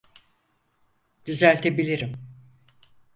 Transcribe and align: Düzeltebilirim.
Düzeltebilirim. 1.25 2.11